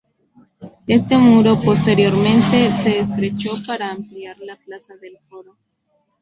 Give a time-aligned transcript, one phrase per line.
[0.87, 5.55] Este muro posteriormente se estrechó para ampliar la plaza del foro.